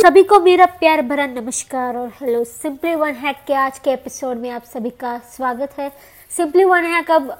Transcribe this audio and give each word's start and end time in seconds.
सभी 0.00 0.22
को 0.22 0.38
मेरा 0.40 0.66
प्यार 0.80 1.00
भरा 1.02 1.26
नमस्कार 1.26 1.96
और 1.96 2.08
हेलो 2.20 2.44
सिंपली 2.44 2.94
वन 2.94 3.14
हैक 3.14 3.36
के 3.46 3.54
आज 3.54 3.78
के 3.78 3.90
एपिसोड 3.90 4.36
में 4.36 4.48
आप 4.50 4.64
सभी 4.64 4.90
का 4.90 5.16
स्वागत 5.18 5.74
है। 5.78 5.90
सिंपली 6.36 6.64
वन 6.64 6.84
हैक 6.84 7.10
अब 7.10 7.30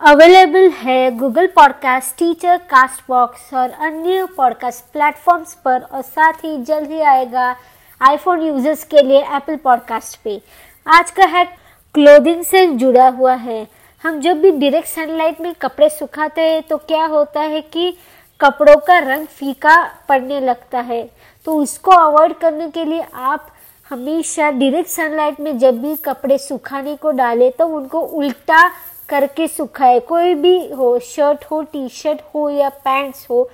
अवेलेबल 0.00 0.68
है 0.70 1.10
Google 1.18 1.46
podcast 1.46 2.18
teacher 2.18 2.56
cast 2.70 3.02
box 3.08 3.52
और 3.54 3.70
अन्य 3.70 4.26
पॉडकास्ट 4.36 4.92
प्लेटफॉर्म्स 4.92 5.54
पर 5.54 5.80
और 5.82 6.02
साथ 6.02 6.44
ही 6.44 6.56
जल्द 6.64 6.90
ही 6.90 7.00
आएगा 7.00 7.54
आईफोन 8.00 8.42
यूज़र्स 8.42 8.84
के 8.84 9.02
लिए 9.02 9.22
एप्पल 9.36 9.56
पॉडकास्ट 9.56 10.20
पे। 10.24 10.40
आज 10.86 11.10
का 11.10 11.26
हैक 11.36 11.54
क्लोदिंग 11.94 12.44
से 12.44 12.66
जुड़ा 12.66 13.08
हुआ 13.08 13.34
है। 13.34 13.66
हम 14.04 14.20
जब 14.20 14.40
भी 14.40 14.50
डायरेक्ट 14.50 14.88
सनलाइट 14.88 15.40
में 15.40 15.54
कपड़े 15.54 15.88
सुखाते 15.90 16.50
हैं 16.50 16.62
तो 16.62 16.76
क्या 16.76 17.04
होता 17.06 17.40
है 17.40 17.60
कि 17.60 17.96
कपड़ों 18.40 18.76
का 18.78 18.98
रंग 19.00 19.26
फीका 19.28 19.76
पड़ने 20.08 20.40
लगता 20.40 20.80
है। 20.80 21.02
तो 21.46 21.56
उसको 21.56 21.90
अवॉइड 21.90 22.34
करने 22.34 22.68
के 22.70 22.84
लिए 22.84 23.04
आप 23.14 23.46
हमेशा 23.90 24.50
डायरेक्ट 24.50 24.90
सनलाइट 24.90 25.40
में 25.40 25.58
जब 25.58 25.80
भी 25.82 25.94
कपड़े 25.96 26.38
सुखाने 26.38 26.94
को 26.96 27.10
डालें 27.12 27.50
तो 27.52 27.66
उनको 27.68 28.00
उल्टा 28.00 28.68
करके 29.08 29.46
सुखाए। 29.48 29.98
कोई 30.00 30.34
भी 30.34 30.56
हो 30.72 30.98
शर्ट 31.04 31.44
हो 31.44 31.62
टी 31.62 31.88
शर्ट 31.88 32.20
हो 32.34 32.48
या 32.50 32.68
पैंट्स 32.68 33.26
हो, 33.30 33.48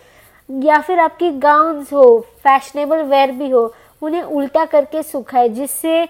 या 0.48 0.80
फिर 0.80 0.98
आपकी 1.00 1.30
गाउन्स 1.40 1.92
हो 1.92 2.18
फैशनेबल 2.44 3.02
वेयर 3.02 3.30
भी 3.32 3.50
हो, 3.50 3.72
उन्हें 4.02 4.22
उल्टा 4.22 4.64
करके 4.64 5.02
सुखाए, 5.02 5.48
जिससे 5.48 6.04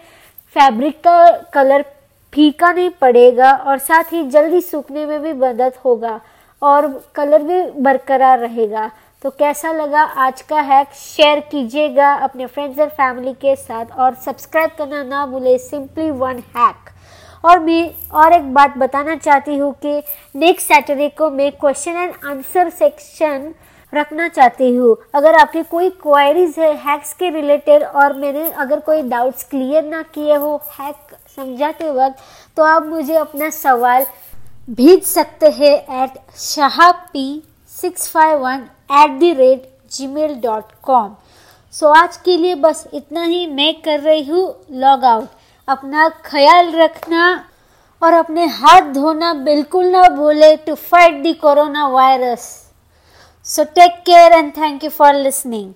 फैब्रिक 0.56 0.98
का 0.98 1.30
कलर 1.54 1.84
फीका 2.32 2.72
नहीं 2.72 2.90
पड़ेगा 3.00 3.52
और 3.52 3.78
साथ 3.78 4.12
ही 4.12 4.24
जल्दी 4.30 4.60
सूखने 4.60 5.04
में 5.06 5.20
भी 5.22 5.32
मदद 5.34 5.72
होगा। 5.84 6.20
और 6.64 6.86
कलर 7.14 7.42
भी 7.42 7.62
बरकरार 7.82 8.38
रहेगा। 8.38 8.90
तो 9.22 9.30
कैसा 9.32 9.72
लगा 9.72 10.02
आज 10.02 10.40
का 10.42 10.60
हैक 10.62 10.92
शेयर 10.94 11.40
कीजिएगा 11.50 12.12
अपने 12.14 12.46
फ्रेंड्स 12.46 12.78
और 12.78 12.88
फैमिली 12.90 13.32
के 13.34 13.54
साथ 13.56 13.98
और 13.98 14.14
सब्सक्राइब 14.24 14.70
करना 14.78 15.02
ना 15.04 15.24
भूले 15.26 15.56
सिंपली 15.60 16.10
वन 16.12 16.42
हैक 16.56 16.90
और 17.44 17.58
मैं 17.60 17.82
और 18.14 18.32
एक 18.32 18.52
बात 18.54 18.76
बताना 18.78 19.16
चाहती 19.16 19.56
हूँ 19.56 19.72
कि 19.82 20.02
नेक्स्ट 20.34 20.66
सैटरडे 20.68 21.08
को 21.18 21.30
मैं 21.30 21.50
क्वेश्चन 21.52 21.96
एंड 21.96 22.12
आंसर 22.26 22.70
सेक्शन 22.70 23.52
रखना 23.92 24.28
चाहती 24.28 24.70
हूँ। 24.76 24.96
अगर 25.14 25.34
आपकी 25.38 25.62
कोई 25.62 25.88
क्वायरीज 26.02 26.54
है 26.58 26.72
हैक्स 26.84 27.12
के 27.14 27.28
रिलेटेड 27.30 27.82
और 27.82 28.12
मैंने 28.18 28.50
अगर 28.52 28.80
कोई 28.80 29.02
डाउट्स 29.08 29.44
क्लियर 29.50 29.84
ना 29.84 30.02
किए 30.14 30.34
हो 30.34 30.56
हैक 30.78 31.14
समझाते 31.36 31.90
वक्त 31.92 32.22
तो 32.56 32.62
आप 32.64 32.86
मुझे 32.86 33.14
अपना 33.16 33.50
सवाल 33.52 34.06
भेज 34.68 35.02
सकते 35.04 35.46
हैं 35.52 36.02
at 36.02 36.12
Shah 36.40 36.90
P 37.12 37.42
six 37.72 38.08
five 38.10 38.38
one 38.40 38.60
at 38.92 39.18
the 39.20 39.36
rate 39.38 39.68
gmail 40.06 40.34
dot 40.42 40.70
com 40.82 41.14
so 41.74 41.88
आज 41.94 42.16
के 42.24 42.36
लिए 42.36 42.54
बस 42.54 42.84
इतना 42.94 43.22
ही। 43.24 43.46
मैं 43.46 43.72
कर 43.82 44.00
रही 44.00 44.22
हूँ 44.24 44.44
लॉग 44.80 45.04
आउट 45.04 45.28
अपना 45.68 46.08
ख्याल 46.24 46.70
रखना 46.76 47.26
और 48.02 48.12
अपने 48.12 48.46
हाथ 48.46 48.92
धोना। 48.94 49.32
बिल्कुल 49.44 49.86
ना 49.86 50.08
भूले 50.16 50.54
to 50.56 50.74
fight 50.74 51.22
the 51.22 51.34
corona 51.40 51.86
virus 51.88 52.48
so 53.46 53.64
take 53.74 54.02
care 54.06 54.32
and 54.32 54.52
thank 54.56 54.84
you 54.84 54.90
for 54.90 55.14
listening 55.14 55.72